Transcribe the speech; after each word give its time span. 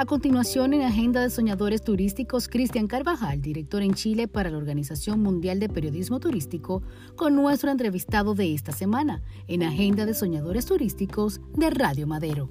A 0.00 0.06
continuación, 0.06 0.74
en 0.74 0.82
Agenda 0.82 1.20
de 1.22 1.28
Soñadores 1.28 1.82
Turísticos, 1.82 2.46
Cristian 2.46 2.86
Carvajal, 2.86 3.42
director 3.42 3.82
en 3.82 3.94
Chile 3.94 4.28
para 4.28 4.48
la 4.48 4.56
Organización 4.56 5.20
Mundial 5.20 5.58
de 5.58 5.68
Periodismo 5.68 6.20
Turístico, 6.20 6.84
con 7.16 7.34
nuestro 7.34 7.72
entrevistado 7.72 8.36
de 8.36 8.54
esta 8.54 8.70
semana, 8.70 9.24
en 9.48 9.64
Agenda 9.64 10.06
de 10.06 10.14
Soñadores 10.14 10.66
Turísticos 10.66 11.40
de 11.56 11.70
Radio 11.70 12.06
Madero. 12.06 12.48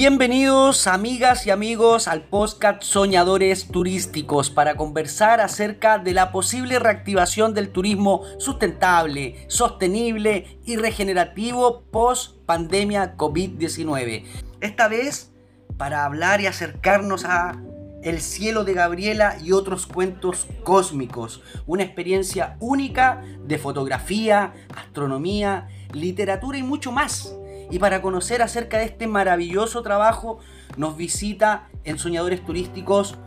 Bienvenidos 0.00 0.86
amigas 0.86 1.44
y 1.48 1.50
amigos 1.50 2.06
al 2.06 2.22
podcast 2.22 2.84
Soñadores 2.84 3.66
Turísticos 3.66 4.48
para 4.48 4.76
conversar 4.76 5.40
acerca 5.40 5.98
de 5.98 6.14
la 6.14 6.30
posible 6.30 6.78
reactivación 6.78 7.52
del 7.52 7.70
turismo 7.70 8.22
sustentable, 8.38 9.44
sostenible 9.48 10.60
y 10.64 10.76
regenerativo 10.76 11.82
post 11.90 12.36
pandemia 12.46 13.16
COVID-19. 13.16 14.22
Esta 14.60 14.86
vez 14.86 15.32
para 15.76 16.04
hablar 16.04 16.40
y 16.40 16.46
acercarnos 16.46 17.24
a 17.24 17.60
El 18.00 18.20
cielo 18.20 18.62
de 18.62 18.74
Gabriela 18.74 19.36
y 19.42 19.50
otros 19.50 19.88
cuentos 19.88 20.46
cósmicos, 20.62 21.42
una 21.66 21.82
experiencia 21.82 22.56
única 22.60 23.24
de 23.44 23.58
fotografía, 23.58 24.54
astronomía, 24.76 25.66
literatura 25.92 26.56
y 26.56 26.62
mucho 26.62 26.92
más 26.92 27.34
y 27.70 27.78
para 27.78 28.02
conocer 28.02 28.42
acerca 28.42 28.78
de 28.78 28.84
este 28.84 29.06
maravilloso 29.06 29.82
trabajo 29.82 30.38
nos 30.76 30.96
visita 30.96 31.68
en 31.84 31.98
Soñadores 31.98 32.44
Turísticos 32.44 33.18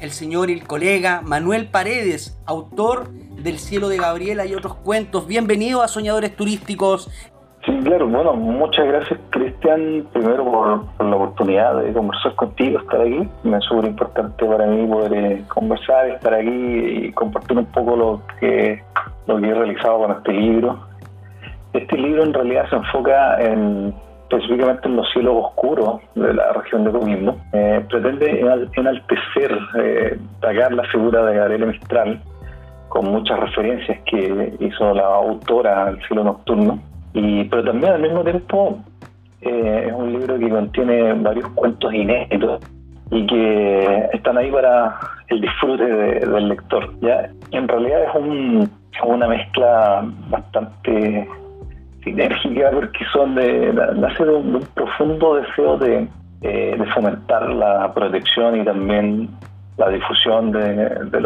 el 0.00 0.10
señor 0.10 0.50
y 0.50 0.54
el 0.54 0.66
colega 0.66 1.20
Manuel 1.22 1.66
Paredes, 1.66 2.40
autor 2.46 3.10
del 3.10 3.58
Cielo 3.58 3.88
de 3.88 3.98
Gabriela 3.98 4.46
y 4.46 4.54
otros 4.54 4.74
cuentos. 4.76 5.26
Bienvenido 5.26 5.82
a 5.82 5.88
Soñadores 5.88 6.34
Turísticos. 6.34 7.10
Sí, 7.66 7.78
claro, 7.84 8.08
bueno, 8.08 8.32
muchas 8.32 8.86
gracias 8.86 9.20
Cristian, 9.28 10.06
primero 10.14 10.44
por, 10.46 11.06
la 11.06 11.16
oportunidad 11.16 11.82
de 11.82 11.92
conversar 11.92 12.34
contigo, 12.34 12.78
estar 12.78 13.02
aquí. 13.02 13.28
Me 13.42 13.58
es 13.58 13.64
súper 13.64 13.84
importante 13.84 14.46
para 14.46 14.66
mí 14.66 14.86
poder 14.86 15.12
eh, 15.12 15.44
conversar, 15.48 16.08
estar 16.08 16.32
aquí 16.32 16.48
y 16.50 17.12
compartir 17.12 17.58
un 17.58 17.66
poco 17.66 17.96
lo 17.96 18.22
que, 18.40 18.82
lo 19.26 19.38
que 19.38 19.48
he 19.48 19.54
realizado 19.54 19.98
con 19.98 20.12
este 20.12 20.32
libro. 20.32 20.89
Este 21.72 21.96
libro 21.96 22.24
en 22.24 22.34
realidad 22.34 22.68
se 22.68 22.76
enfoca 22.76 23.40
en 23.40 23.94
específicamente 24.30 24.86
en 24.86 24.96
los 24.96 25.10
cielos 25.12 25.34
oscuros 25.36 26.00
de 26.14 26.32
la 26.32 26.52
región 26.52 26.84
de 26.84 26.92
Coquimbo. 26.92 27.36
Eh, 27.52 27.84
pretende 27.88 28.40
enaltecer, 28.76 29.58
eh, 29.78 30.18
la 30.42 30.84
figura 30.84 31.24
de 31.24 31.36
Gabriela 31.36 31.66
Mistral 31.66 32.20
con 32.88 33.06
muchas 33.06 33.38
referencias 33.38 33.98
que 34.04 34.54
hizo 34.60 34.94
la 34.94 35.06
autora 35.06 35.88
al 35.88 36.02
cielo 36.06 36.24
nocturno. 36.24 36.80
Y, 37.12 37.44
pero 37.44 37.64
también 37.64 37.92
al 37.92 38.02
mismo 38.02 38.22
tiempo 38.22 38.78
eh, 39.40 39.86
es 39.88 39.92
un 39.92 40.12
libro 40.12 40.38
que 40.38 40.48
contiene 40.48 41.12
varios 41.14 41.48
cuentos 41.50 41.92
inéditos 41.92 42.60
y 43.10 43.26
que 43.26 44.08
están 44.12 44.38
ahí 44.38 44.50
para 44.50 44.96
el 45.28 45.40
disfrute 45.40 45.84
del 45.84 46.48
lector. 46.48 46.88
¿ya? 47.00 47.30
En 47.50 47.66
realidad 47.66 48.04
es 48.04 48.14
un, 48.14 48.70
una 49.04 49.26
mezcla 49.26 50.04
bastante 50.28 51.28
porque 52.72 53.04
son 53.12 53.34
de, 53.34 53.72
nace 53.96 54.24
de 54.24 54.34
un, 54.34 54.60
profundo 54.74 55.36
deseo 55.36 55.78
de, 55.78 56.08
eh, 56.42 56.76
de, 56.78 56.86
fomentar 56.92 57.48
la 57.50 57.92
protección 57.92 58.60
y 58.60 58.64
también 58.64 59.28
la 59.76 59.88
difusión 59.88 60.52
de, 60.52 60.60
de, 60.60 61.20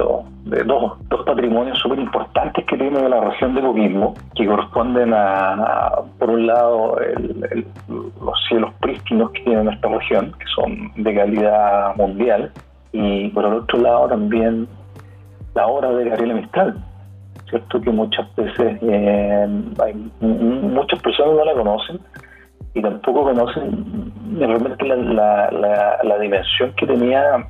de 0.44 0.64
dos, 0.64 0.98
dos 1.08 1.24
patrimonios 1.26 1.76
súper 1.78 1.98
importantes 1.98 2.64
que 2.66 2.76
tiene 2.76 3.08
la 3.08 3.20
región 3.20 3.54
de 3.54 3.60
Coquimbo, 3.60 4.14
que 4.36 4.46
corresponden 4.46 5.12
a, 5.12 5.90
por 6.18 6.30
un 6.30 6.46
lado, 6.46 6.96
los 7.88 8.44
cielos 8.48 8.72
prístinos 8.80 9.32
que 9.32 9.42
tiene 9.42 9.64
nuestra 9.64 9.90
región, 9.90 10.32
que 10.38 10.46
son 10.54 10.92
de 11.02 11.14
calidad 11.14 11.96
mundial, 11.96 12.52
y 12.92 13.28
por 13.30 13.44
el 13.44 13.54
otro 13.54 13.80
lado 13.80 14.08
también 14.08 14.68
la 15.54 15.66
obra 15.66 15.90
de 15.90 16.10
Gabriela 16.10 16.34
Mistral, 16.34 16.76
cierto 17.48 17.80
que 17.80 17.90
muchas 17.90 18.34
veces 18.36 18.78
eh, 18.82 19.48
hay, 19.82 20.10
muchas 20.20 21.00
personas 21.00 21.36
no 21.36 21.44
la 21.44 21.54
conocen 21.54 22.00
y 22.74 22.82
tampoco 22.82 23.24
conocen 23.24 24.12
realmente 24.36 24.84
la, 24.86 25.50
la, 26.02 26.18
dimensión 26.18 26.72
que 26.76 26.86
tenía 26.86 27.46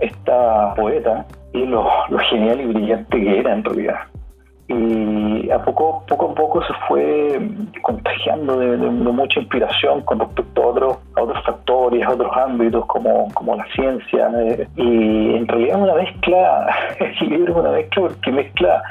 esta 0.00 0.74
poeta 0.74 1.26
y 1.52 1.64
lo, 1.64 1.88
lo, 2.10 2.18
genial 2.30 2.60
y 2.60 2.66
brillante 2.66 3.20
que 3.20 3.38
era 3.38 3.54
en 3.54 3.64
realidad. 3.64 4.00
Y 4.68 5.17
a 5.50 5.62
poco, 5.62 6.04
poco 6.06 6.30
a 6.30 6.34
poco 6.34 6.62
se 6.62 6.72
fue 6.86 7.40
contagiando 7.82 8.58
de, 8.58 8.76
mucha 8.76 9.40
inspiración 9.40 10.02
con 10.02 10.20
respecto 10.20 10.62
a 10.62 10.66
otros, 10.66 10.98
a 11.16 11.22
otros 11.22 11.44
factores, 11.44 12.06
a 12.06 12.10
otros 12.12 12.30
ámbitos 12.36 12.86
como, 12.86 13.32
como 13.34 13.56
la 13.56 13.66
ciencia. 13.74 14.30
Y 14.76 15.34
en 15.34 15.48
realidad 15.48 15.76
es 15.76 15.82
una 15.82 15.94
mezcla, 15.94 16.76
el 17.20 17.28
libro 17.28 17.52
es 17.52 17.58
una 17.58 17.70
mezcla 17.70 18.02
porque 18.02 18.32
mezcla 18.32 18.82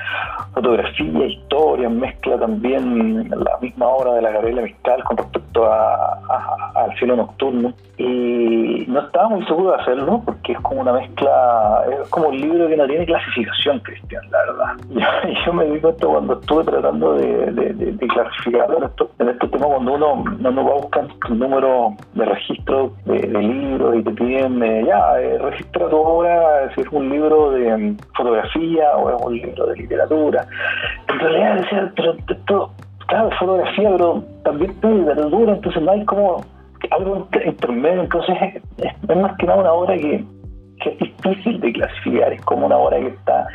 fotografía, 0.54 1.26
historia, 1.26 1.90
mezcla 1.90 2.38
también 2.38 3.30
la 3.30 3.58
misma 3.62 3.88
obra 3.88 4.14
de 4.14 4.22
la 4.22 4.32
Gabriela 4.32 4.64
Mistral 4.64 5.04
con 5.04 5.18
respecto 5.18 5.70
al 5.72 6.98
cielo 6.98 7.16
nocturno. 7.16 7.74
Y 7.98 8.86
no 8.88 9.02
estaba 9.02 9.30
muy 9.30 9.46
seguro 9.46 9.72
de 9.72 9.82
hacerlo 9.82 10.22
porque 10.26 10.54
es 10.54 10.60
como 10.62 10.82
una 10.82 10.94
mezcla, 10.94 11.84
es 12.02 12.10
como 12.10 12.30
un 12.30 12.40
libro 12.40 12.68
que 12.68 12.78
no 12.78 12.86
tiene 12.88 13.06
clasificación, 13.06 13.80
Cristian, 13.80 14.24
la 14.32 14.40
verdad. 14.40 15.34
Yo, 15.46 15.54
me 15.54 15.66
di 15.66 15.80
cuenta 15.80 16.08
cuando 16.08 16.40
estuve 16.48 16.64
tratando 16.64 17.16
de, 17.16 17.52
de, 17.52 18.08
clasificarlo 18.08 18.78
en 18.78 18.84
estos 18.86 19.10
este 19.20 19.48
temas, 19.50 19.68
cuando 19.68 19.94
uno, 19.96 20.14
uno 20.40 20.66
va 20.66 20.76
buscando 20.76 21.14
el 21.30 21.40
número 21.40 21.90
de 22.14 22.24
registro 22.24 22.94
de, 23.06 23.28
libros 23.28 23.98
y 23.98 24.04
te 24.04 24.12
piden, 24.12 24.64
eh, 24.64 24.86
ya, 24.88 25.20
eh, 25.20 25.38
registra 25.40 25.90
tu 25.90 25.98
obra, 25.98 26.74
si 26.74 26.82
es 26.82 26.88
un 26.92 27.10
libro 27.10 27.52
de 27.52 27.76
mm, 27.76 27.98
fotografía 28.16 28.96
o 28.96 29.10
es 29.10 29.26
un 29.26 29.34
libro 29.34 29.66
de 29.66 29.76
literatura. 29.76 30.48
En 31.10 31.20
realidad 31.20 31.56
decía, 31.56 31.92
pero 31.98 32.14
esto, 32.30 32.72
claro, 33.08 33.30
fotografía, 33.38 33.90
pero 33.92 34.24
también 34.46 34.74
tiene 34.80 35.00
literatura, 35.00 35.54
entonces 35.54 35.84
no 35.84 35.92
hay 35.92 36.06
como 36.06 36.46
algo 36.92 37.28
intermedio, 37.46 38.04
entonces 38.04 38.38
es, 38.78 39.18
más 39.18 39.36
que 39.38 39.46
nada 39.48 39.60
una 39.60 39.74
obra 39.74 39.98
que, 39.98 40.24
que 40.82 40.90
es 40.92 41.00
difícil 41.00 41.60
de 41.60 41.74
clasificar, 41.74 42.32
es 42.32 42.42
como 42.46 42.68
una 42.68 42.78
obra 42.78 43.00
que 43.00 43.08
está 43.08 43.48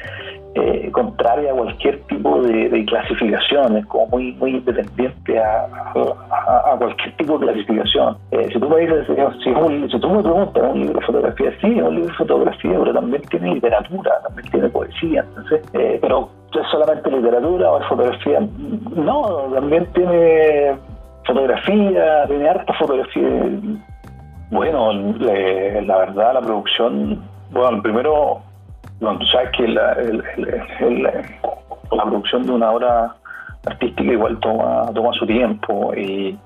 eh, 0.54 0.90
contraria 0.92 1.52
a 1.52 1.54
cualquier 1.54 2.00
tipo 2.02 2.42
de, 2.42 2.84
clasificación, 2.84 3.78
es 3.78 3.86
como 3.86 4.06
muy 4.08 4.32
muy 4.32 4.50
independiente 4.56 5.38
a, 5.38 5.66
cualquier 6.78 7.16
tipo 7.16 7.38
de 7.38 7.46
clasificación. 7.46 8.18
Eh, 8.32 8.48
si 8.52 8.58
tú 8.58 8.68
me 8.68 8.80
dices, 8.80 9.06
si, 9.42 9.50
un, 9.50 9.88
tú 9.88 10.10
me 10.10 10.22
preguntas, 10.22 10.62
¿un 10.62 10.80
libro 10.80 11.00
de 11.00 11.06
fotografía? 11.06 11.50
Sí, 11.60 11.78
es 11.78 11.82
un 11.82 11.94
libro 11.94 12.08
de 12.08 12.14
fotografía, 12.14 12.78
pero 12.78 12.92
también 12.92 13.22
tiene 13.30 13.54
literatura, 13.54 14.12
también 14.24 14.50
tiene 14.50 14.68
poesía, 14.68 15.24
entonces, 15.26 15.62
eh, 15.72 15.98
pero 16.02 16.28
es 16.54 16.66
solamente 16.70 17.10
literatura 17.10 17.70
o 17.70 17.80
es 17.80 17.86
fotografía. 17.86 18.40
No, 18.94 19.22
también 19.54 19.86
tiene 19.94 20.76
fotografía, 21.24 22.26
tiene 22.26 22.48
harta 22.48 22.74
fotografía. 22.74 23.30
Bueno, 24.50 24.92
la 24.92 25.96
verdad, 25.96 26.34
la 26.34 26.40
producción, 26.42 27.22
bueno, 27.52 27.80
primero 27.80 28.42
bueno, 29.02 29.18
tú 29.18 29.26
sabes 29.26 29.50
que 29.56 29.68
la, 29.68 29.96
la 31.90 32.04
producción 32.04 32.46
de 32.46 32.52
una 32.52 32.70
obra 32.70 33.14
artística 33.66 34.12
igual 34.12 34.38
toma, 34.38 34.86
toma 34.94 35.12
su 35.14 35.26
tiempo 35.26 35.92
y 35.94 36.38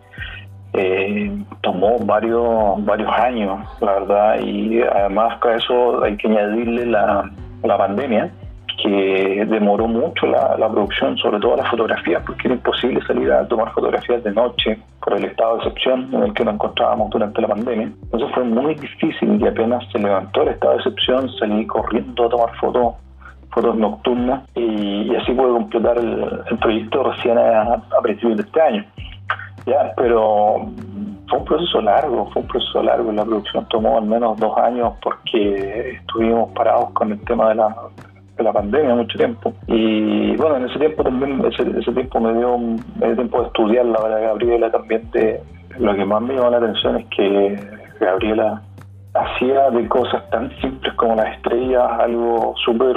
eh, 0.72 1.32
tomó 1.60 1.98
varios, 1.98 2.84
varios 2.84 3.12
años, 3.12 3.60
la 3.80 3.92
verdad, 3.92 4.40
y 4.40 4.80
además 4.80 5.38
a 5.42 5.54
eso 5.54 6.02
hay 6.02 6.16
que 6.16 6.28
añadirle 6.28 6.86
la, 6.86 7.30
la 7.62 7.78
pandemia 7.78 8.30
que 8.82 9.44
demoró 9.48 9.86
mucho 9.86 10.26
la, 10.26 10.68
producción, 10.68 11.16
sobre 11.18 11.40
todo 11.40 11.56
la 11.56 11.70
fotografía, 11.70 12.20
porque 12.24 12.48
era 12.48 12.54
imposible 12.54 13.00
salir 13.06 13.30
a 13.30 13.46
tomar 13.46 13.72
fotografías 13.72 14.22
de 14.22 14.32
noche 14.32 14.78
por 15.02 15.16
el 15.16 15.24
estado 15.24 15.56
de 15.56 15.64
excepción 15.64 16.08
en 16.12 16.22
el 16.22 16.34
que 16.34 16.44
nos 16.44 16.54
encontrábamos 16.54 17.10
durante 17.10 17.40
la 17.40 17.48
pandemia. 17.48 17.92
Entonces 18.04 18.28
fue 18.34 18.44
muy 18.44 18.74
difícil 18.74 19.40
y 19.40 19.46
apenas 19.46 19.84
se 19.92 19.98
levantó 19.98 20.42
el 20.42 20.48
estado 20.48 20.74
de 20.74 20.78
excepción 20.78 21.30
salí 21.38 21.66
corriendo 21.66 22.26
a 22.26 22.28
tomar 22.28 22.56
fotos 22.56 22.94
fotos 23.56 23.76
nocturnas 23.76 24.42
y, 24.54 25.14
así 25.16 25.32
pude 25.32 25.52
completar 25.52 25.96
el, 25.96 26.58
proyecto 26.58 27.04
recién 27.04 27.38
a, 27.38 27.82
principios 28.02 28.36
de 28.36 28.42
este 28.42 28.60
año. 28.60 28.84
Ya, 29.64 29.92
pero 29.96 30.66
fue 31.28 31.38
un 31.38 31.44
proceso 31.44 31.80
largo, 31.80 32.30
fue 32.32 32.42
un 32.42 32.48
proceso 32.48 32.82
largo. 32.82 33.10
La 33.12 33.24
producción 33.24 33.66
tomó 33.68 33.98
al 33.98 34.04
menos 34.04 34.38
dos 34.38 34.56
años 34.58 34.92
porque 35.02 35.98
estuvimos 36.00 36.52
parados 36.52 36.90
con 36.90 37.12
el 37.12 37.20
tema 37.24 37.48
de 37.48 37.56
la, 37.56 37.74
la 38.42 38.52
pandemia 38.52 38.94
mucho 38.94 39.18
tiempo. 39.18 39.52
Y 39.66 40.36
bueno, 40.36 40.56
en 40.56 40.64
ese 40.64 40.78
tiempo 40.78 41.02
también, 41.02 41.42
ese, 41.46 41.92
tiempo 41.92 42.20
me 42.20 42.34
dio, 42.34 42.58
me 42.58 43.14
tiempo 43.14 43.40
de 43.40 43.46
estudiar 43.46 43.86
la 43.86 44.16
de 44.16 44.26
Gabriela 44.26 44.70
también. 44.70 45.10
De, 45.12 45.40
lo 45.78 45.94
que 45.94 46.04
más 46.04 46.22
me 46.22 46.34
llamó 46.34 46.50
la 46.50 46.58
atención 46.58 46.96
es 46.96 47.06
que 47.14 47.58
Gabriela 48.00 48.62
hacía 49.14 49.70
de 49.70 49.88
cosas 49.88 50.28
tan 50.30 50.50
simples 50.60 50.92
como 50.94 51.14
las 51.16 51.36
estrellas 51.36 51.90
algo 51.98 52.54
súper 52.64 52.96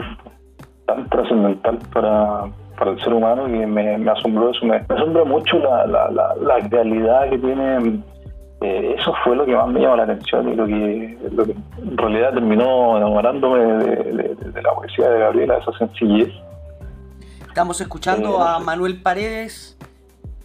tan 0.86 1.08
trascendental 1.10 1.80
para, 1.94 2.46
para 2.78 2.92
el 2.92 3.00
ser 3.02 3.14
humano 3.14 3.48
y 3.48 3.66
me, 3.66 3.98
me 3.98 4.12
asombró 4.12 4.50
eso, 4.52 4.66
me, 4.66 4.78
asombró 4.90 5.26
mucho 5.26 5.60
la, 5.60 5.86
la, 5.86 6.10
la, 6.10 6.58
realidad 6.70 7.30
que 7.30 7.38
tiene. 7.38 8.02
Eh, 8.62 8.96
eso 9.00 9.14
fue 9.24 9.38
lo 9.38 9.46
que 9.46 9.56
más 9.56 9.68
me 9.70 9.80
llamó 9.80 9.96
la 9.96 10.04
atención 10.04 10.52
y 10.52 10.56
lo 10.56 10.68
que, 10.68 11.18
lo 11.32 11.46
que 11.46 11.52
en 11.52 11.98
realidad 11.98 12.34
terminó 12.34 12.98
enamorándome 12.98 13.60
de, 13.60 14.62
la 14.62 14.74
poesía 14.76 15.10
de 15.10 15.20
Gabriela, 15.20 15.58
esa 15.58 15.72
sencillez. 15.78 16.30
Estamos 17.48 17.80
escuchando 17.80 18.40
eh, 18.40 18.44
a 18.46 18.60
Manuel 18.60 19.02
Paredes, 19.02 19.78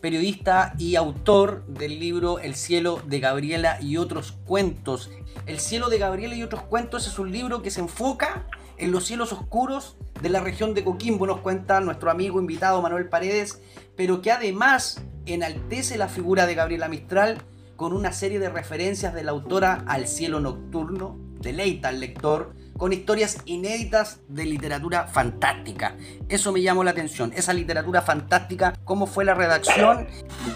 periodista 0.00 0.74
y 0.78 0.94
autor 0.94 1.64
del 1.66 1.98
libro 1.98 2.38
El 2.38 2.54
cielo 2.54 3.00
de 3.04 3.18
Gabriela 3.18 3.78
y 3.80 3.96
otros 3.96 4.32
cuentos. 4.46 5.10
El 5.46 5.58
cielo 5.58 5.88
de 5.88 5.98
Gabriela 5.98 6.36
y 6.36 6.44
otros 6.44 6.62
cuentos 6.62 7.08
es 7.08 7.18
un 7.18 7.32
libro 7.32 7.62
que 7.62 7.70
se 7.70 7.80
enfoca 7.80 8.44
en 8.76 8.92
los 8.92 9.04
cielos 9.04 9.32
oscuros 9.32 9.96
de 10.22 10.28
la 10.28 10.40
región 10.40 10.72
de 10.74 10.84
Coquimbo, 10.84 11.26
nos 11.26 11.40
cuenta 11.40 11.80
nuestro 11.80 12.10
amigo 12.10 12.40
invitado 12.40 12.80
Manuel 12.80 13.08
Paredes, 13.08 13.60
pero 13.96 14.22
que 14.22 14.30
además 14.30 15.04
enaltece 15.26 15.98
la 15.98 16.08
figura 16.08 16.46
de 16.46 16.54
Gabriela 16.54 16.88
Mistral 16.88 17.38
con 17.76 17.92
una 17.92 18.12
serie 18.12 18.38
de 18.38 18.48
referencias 18.48 19.14
de 19.14 19.24
la 19.24 19.32
autora 19.32 19.84
al 19.86 20.06
cielo 20.06 20.40
nocturno, 20.40 21.16
deleita 21.40 21.88
al 21.88 22.00
lector 22.00 22.52
con 22.76 22.92
historias 22.92 23.42
inéditas 23.46 24.24
de 24.28 24.44
literatura 24.44 25.06
fantástica. 25.06 25.94
Eso 26.28 26.52
me 26.52 26.60
llamó 26.60 26.82
la 26.82 26.90
atención, 26.90 27.30
esa 27.34 27.52
literatura 27.52 28.02
fantástica, 28.02 28.72
cómo 28.84 29.06
fue 29.06 29.24
la 29.24 29.34
redacción. 29.34 30.06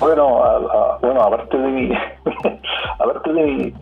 Bueno, 0.00 0.40
bueno 1.00 1.22
aparte 1.22 1.56
de 1.56 1.68
mi, 1.68 1.92
aparte 2.98 3.32
de 3.32 3.72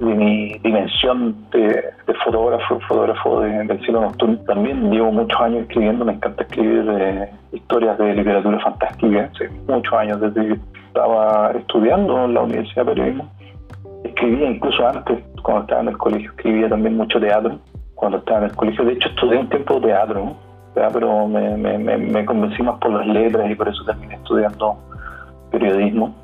mi, 0.00 0.58
dimensión 0.58 1.48
de, 1.50 1.82
fotógrafo, 2.24 2.78
fotógrafo 2.86 3.40
del 3.40 3.80
cielo 3.84 4.02
nocturno, 4.02 4.38
también 4.40 4.90
llevo 4.90 5.10
muchos 5.12 5.40
años 5.40 5.62
escribiendo, 5.62 6.04
me 6.04 6.12
encanta 6.12 6.42
escribir 6.42 6.86
eh, 6.90 7.30
historias 7.52 7.96
de 7.98 8.14
literatura 8.14 8.60
fantástica, 8.60 9.30
hace 9.32 9.48
muchos 9.66 9.92
años 9.94 10.20
desde 10.20 10.58
estaba 10.88 11.52
estudiando 11.52 12.24
en 12.24 12.34
la 12.34 12.42
Universidad 12.42 12.84
de 12.84 12.92
Periodismo 12.92 13.30
escribía 14.04 14.50
incluso 14.50 14.86
antes, 14.86 15.24
cuando 15.42 15.62
estaba 15.62 15.80
en 15.82 15.88
el 15.88 15.98
colegio, 15.98 16.30
escribía 16.30 16.68
también 16.68 16.96
mucho 16.96 17.20
teatro 17.20 17.58
cuando 17.94 18.18
estaba 18.18 18.38
en 18.38 18.44
el 18.44 18.56
colegio. 18.56 18.84
De 18.84 18.92
hecho, 18.92 19.08
estudié 19.08 19.38
un 19.38 19.48
tiempo 19.48 19.74
de 19.74 19.88
teatro, 19.88 20.36
pero 20.74 21.26
me, 21.26 21.56
me, 21.56 22.24
convencí 22.24 22.62
más 22.62 22.78
por 22.78 22.92
las 22.92 23.06
letras 23.06 23.50
y 23.50 23.54
por 23.54 23.68
eso 23.68 23.84
terminé 23.84 24.14
estudiando 24.14 24.78
periodismo. 25.50 26.14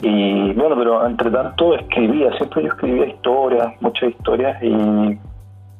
Y 0.00 0.52
bueno, 0.52 0.76
pero 0.76 1.06
entre 1.06 1.30
tanto 1.30 1.74
escribía, 1.74 2.30
siempre 2.36 2.62
yo 2.62 2.68
escribía 2.68 3.06
historias, 3.06 3.74
muchas 3.80 4.10
historias, 4.10 4.62
y 4.62 5.18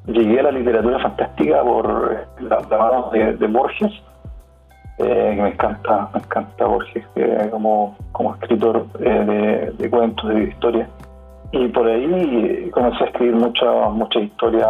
llegué 0.07 0.41
a 0.41 0.45
la 0.45 0.51
literatura 0.51 0.99
fantástica 1.01 1.63
por 1.63 2.27
la, 2.41 2.61
mano 2.79 3.11
de, 3.13 3.47
Borges, 3.47 3.93
eh, 4.99 5.33
que 5.37 5.43
me 5.43 5.49
encanta, 5.51 6.09
me 6.13 6.21
encanta 6.21 6.67
Borges 6.67 7.05
como, 7.51 7.97
como 8.13 8.35
escritor 8.35 8.87
eh, 9.01 9.09
de, 9.09 9.73
de, 9.73 9.91
cuentos, 9.91 10.29
de 10.29 10.45
historias. 10.45 10.89
Y 11.53 11.69
por 11.69 11.87
ahí 11.87 12.71
comencé 12.73 13.05
a 13.05 13.07
escribir 13.07 13.37
muchas 13.37 13.91
muchas 13.93 14.23
historias 14.23 14.69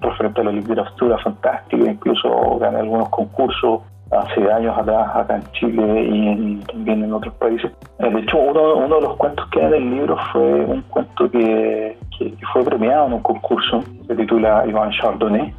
referente 0.00 0.40
a 0.40 0.44
la 0.44 0.52
literatura 0.52 1.18
fantástica, 1.18 1.90
incluso 1.90 2.58
gané 2.58 2.78
algunos 2.78 3.08
concursos 3.08 3.80
hace 4.10 4.50
años 4.50 4.76
atrás 4.76 5.08
acá 5.14 5.36
en 5.36 5.52
Chile 5.52 6.02
y 6.02 6.56
también 6.66 7.04
en 7.04 7.12
otros 7.12 7.34
países. 7.34 7.70
Eh, 7.98 8.10
de 8.10 8.20
hecho, 8.20 8.38
uno, 8.38 8.74
uno 8.76 8.96
de 8.96 9.02
los 9.02 9.16
cuentos 9.16 9.46
que 9.50 9.60
hay 9.60 9.66
en 9.66 9.74
el 9.74 9.90
libro 9.90 10.16
fue 10.32 10.64
un 10.64 10.82
cuento 10.82 11.30
que, 11.30 11.96
fue 12.52 12.64
premiado 12.64 13.06
en 13.06 13.14
un 13.14 13.20
concurso, 13.20 13.82
se 14.06 14.14
titula 14.14 14.64
Iván 14.66 14.90
Chardonnay. 14.90 15.54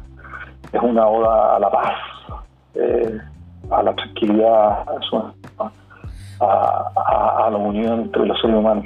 Es 0.72 0.82
una 0.82 1.06
oda 1.06 1.56
a 1.56 1.58
la 1.58 1.70
paz, 1.70 1.94
eh, 2.74 3.18
a 3.72 3.82
la 3.82 3.94
tranquilidad, 3.94 4.86
a, 6.40 7.48
la 7.50 7.56
unión 7.56 8.02
entre 8.02 8.26
los 8.26 8.40
seres 8.40 8.56
humanos. 8.56 8.84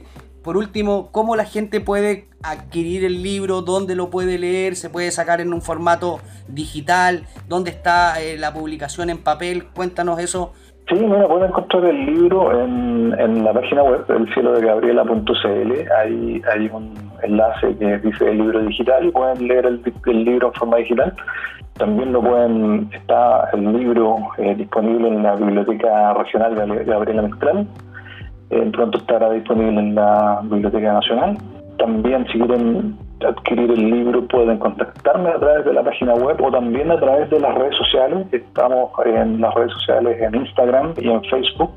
por 0.45 0.57
último, 0.57 1.09
¿cómo 1.11 1.35
la 1.35 1.45
gente 1.45 1.81
puede 1.81 2.29
adquirir 2.43 3.05
el 3.05 3.23
libro? 3.23 3.63
¿Dónde 3.63 3.97
lo 3.97 4.11
puede 4.11 4.39
leer? 4.39 4.77
¿Se 4.77 4.91
puede 4.91 5.11
sacar 5.11 5.41
en 5.41 5.53
un 5.53 5.63
formato 5.63 6.21
digital? 6.47 7.25
¿Dónde 7.49 7.71
está 7.71 8.21
eh, 8.21 8.37
la 8.39 8.53
publicación 8.53 9.11
en 9.11 9.19
papel? 9.19 9.65
Cuéntanos 9.75 10.21
eso 10.21 10.53
Sí, 10.89 10.97
mira, 10.97 11.27
pueden 11.27 11.49
encontrar 11.49 11.87
el 11.87 12.05
libro 12.05 12.63
en, 12.63 13.43
la 13.43 13.55
página 13.55 13.83
web, 13.83 14.05
elcielodegabriela.cl. 14.07 15.73
Hay 15.99 16.71
un 16.71 16.95
enlace 17.23 17.75
que 17.79 17.99
dice 18.01 18.31
el 18.31 18.37
libro 18.39 18.61
digital 18.61 19.07
y 19.07 19.11
pueden 19.11 19.49
leer 19.49 19.65
el, 19.65 20.25
libro 20.25 20.49
en 20.49 20.55
forma 20.55 20.77
digital. 20.77 21.15
También 21.79 22.13
lo 22.13 22.21
pueden, 22.21 22.91
está 22.93 23.49
el 23.55 23.73
libro 23.73 24.19
eh, 24.37 24.55
disponible 24.57 25.09
en 25.09 25.23
la 25.23 25.37
Biblioteca 25.37 26.13
Regional 26.13 26.55
de 26.55 26.85
Gabriela 26.85 27.23
Mistral. 27.23 27.67
Eh, 28.51 28.71
pronto 28.73 28.99
estará 28.99 29.31
disponible 29.31 29.81
en 29.81 29.95
la 29.95 30.41
Biblioteca 30.43 30.93
Nacional. 30.93 31.39
También 31.79 32.27
si 32.27 32.39
quieren 32.39 32.97
adquirir 33.27 33.71
el 33.71 33.91
libro 33.91 34.27
pueden 34.27 34.59
contactarme 34.59 35.31
a 35.31 35.39
través 35.39 35.65
de 35.65 35.73
la 35.73 35.83
página 35.83 36.15
web 36.15 36.37
o 36.41 36.51
también 36.51 36.91
a 36.91 36.99
través 36.99 37.31
de 37.31 37.41
las 37.41 37.55
redes 37.55 37.77
sociales. 37.77 38.27
Estamos 38.33 38.91
en 39.05 39.41
las 39.41 39.55
redes 39.55 39.73
sociales 39.73 40.21
en 40.21 40.35
Instagram 40.35 40.95
y 40.99 41.09
en 41.09 41.23
Facebook. 41.25 41.71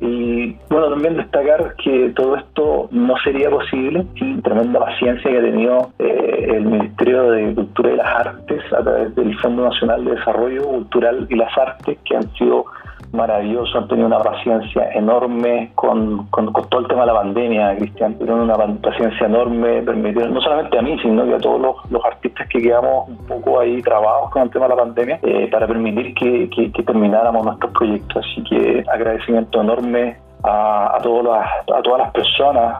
Y 0.00 0.56
bueno, 0.70 0.90
también 0.90 1.16
destacar 1.16 1.74
que 1.82 2.10
todo 2.14 2.36
esto 2.36 2.88
no 2.92 3.14
sería 3.24 3.50
posible 3.50 4.06
sin 4.16 4.40
tremenda 4.42 4.78
paciencia 4.78 5.28
que 5.28 5.38
ha 5.38 5.42
tenido 5.42 5.90
eh, 5.98 6.52
el 6.54 6.66
Ministerio 6.66 7.30
de 7.32 7.54
Cultura 7.54 7.92
y 7.92 7.96
las 7.96 8.26
Artes 8.26 8.62
a 8.72 8.82
través 8.82 9.14
del 9.16 9.36
Fondo 9.40 9.64
Nacional 9.64 10.04
de 10.04 10.12
Desarrollo 10.12 10.62
Cultural 10.62 11.26
y 11.28 11.34
las 11.34 11.58
Artes, 11.58 11.98
que 12.04 12.16
han 12.16 12.32
sido 12.34 12.66
maravilloso, 13.12 13.78
han 13.78 13.88
tenido 13.88 14.06
una 14.06 14.18
paciencia 14.18 14.90
enorme 14.92 15.72
con, 15.74 16.26
con, 16.28 16.52
todo 16.52 16.80
el 16.80 16.88
tema 16.88 17.02
de 17.02 17.06
la 17.06 17.14
pandemia, 17.14 17.76
Cristian, 17.76 18.14
tuvieron 18.14 18.40
una 18.40 18.56
paciencia 18.56 19.26
enorme, 19.26 19.82
permitieron, 19.82 20.34
no 20.34 20.40
solamente 20.40 20.78
a 20.78 20.82
mí, 20.82 20.98
sino 21.00 21.24
que 21.26 21.34
a 21.34 21.38
todos 21.38 21.76
los, 21.90 22.04
artistas 22.04 22.48
que 22.48 22.62
quedamos 22.62 23.08
un 23.08 23.26
poco 23.26 23.60
ahí 23.60 23.82
trabados 23.82 24.30
con 24.30 24.42
el 24.42 24.50
tema 24.50 24.66
de 24.66 24.74
la 24.74 24.82
pandemia, 24.82 25.20
eh, 25.22 25.48
para 25.50 25.66
permitir 25.66 26.14
que, 26.14 26.50
que, 26.50 26.82
termináramos 26.82 27.44
nuestros 27.44 27.72
proyectos. 27.72 28.24
Así 28.24 28.42
que 28.44 28.84
agradecimiento 28.90 29.60
enorme 29.60 30.16
a, 30.42 30.96
a, 30.96 31.02
todos 31.02 31.26
a 31.28 31.82
todas 31.82 31.98
las 31.98 32.12
personas 32.12 32.78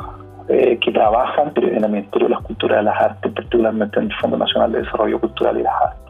eh, 0.50 0.78
que 0.80 0.90
trabajan 0.92 1.52
en 1.56 1.84
el 1.84 1.90
Ministerio 1.90 2.28
de 2.28 2.34
las 2.34 2.42
Culturas 2.42 2.80
y 2.80 2.84
las 2.86 2.98
Artes, 2.98 3.32
particularmente 3.32 3.98
en 3.98 4.06
el 4.06 4.14
Fondo 4.14 4.38
Nacional 4.38 4.72
de 4.72 4.80
Desarrollo 4.80 5.20
Cultural 5.20 5.58
y 5.58 5.62
las 5.62 5.74
Artes. 5.74 6.07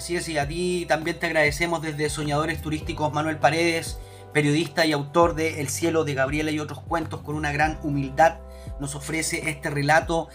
Así 0.00 0.16
es, 0.16 0.30
y 0.30 0.38
a 0.38 0.48
ti 0.48 0.86
también 0.88 1.18
te 1.18 1.26
agradecemos 1.26 1.82
desde 1.82 2.08
Soñadores 2.08 2.62
Turísticos 2.62 3.12
Manuel 3.12 3.36
Paredes, 3.36 3.98
periodista 4.32 4.86
y 4.86 4.92
autor 4.92 5.34
de 5.34 5.60
El 5.60 5.68
cielo 5.68 6.04
de 6.04 6.14
Gabriela 6.14 6.50
y 6.50 6.58
otros 6.58 6.80
cuentos, 6.80 7.20
con 7.20 7.34
una 7.34 7.52
gran 7.52 7.78
humildad 7.82 8.38
nos 8.80 8.94
ofrece 8.94 9.50
este 9.50 9.68
relato, 9.68 10.30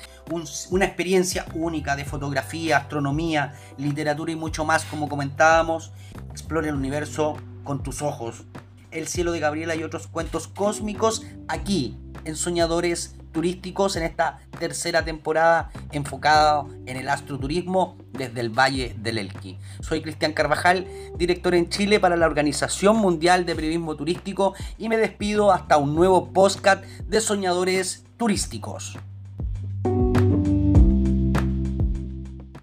una 0.69 0.85
experiencia 0.85 1.47
única 1.55 1.95
de 1.95 2.05
fotografía, 2.05 2.77
astronomía, 2.77 3.55
literatura 3.79 4.31
y 4.31 4.35
mucho 4.35 4.65
más, 4.65 4.85
como 4.85 5.09
comentábamos. 5.09 5.91
Explora 6.29 6.69
el 6.69 6.75
universo 6.75 7.35
con 7.63 7.81
tus 7.81 8.03
ojos. 8.03 8.43
El 8.91 9.07
cielo 9.07 9.31
de 9.31 9.39
Gabriela 9.39 9.73
y 9.73 9.83
otros 9.83 10.05
cuentos 10.05 10.47
cósmicos 10.47 11.25
aquí 11.47 11.97
en 12.23 12.35
Soñadores 12.35 13.15
turísticos 13.31 13.95
en 13.95 14.03
esta 14.03 14.39
tercera 14.59 15.03
temporada 15.03 15.71
enfocada 15.91 16.65
en 16.85 16.97
el 16.97 17.09
astroturismo 17.09 17.97
desde 18.17 18.41
el 18.41 18.49
Valle 18.49 18.95
del 18.97 19.17
Elqui. 19.17 19.57
Soy 19.81 20.01
Cristian 20.01 20.33
Carvajal, 20.33 20.87
director 21.17 21.55
en 21.55 21.69
Chile 21.69 21.99
para 21.99 22.15
la 22.15 22.25
Organización 22.25 22.97
Mundial 22.97 23.45
de 23.45 23.55
Periodismo 23.55 23.95
Turístico 23.95 24.53
y 24.77 24.89
me 24.89 24.97
despido 24.97 25.51
hasta 25.51 25.77
un 25.77 25.95
nuevo 25.95 26.31
podcast 26.31 26.83
de 26.83 27.21
Soñadores 27.21 28.05
Turísticos. 28.17 28.97